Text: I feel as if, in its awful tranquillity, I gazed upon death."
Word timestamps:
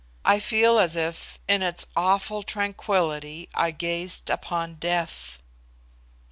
I 0.25 0.39
feel 0.39 0.79
as 0.79 0.95
if, 0.95 1.37
in 1.47 1.61
its 1.61 1.85
awful 1.95 2.41
tranquillity, 2.41 3.49
I 3.53 3.69
gazed 3.69 4.31
upon 4.31 4.77
death." 4.79 5.37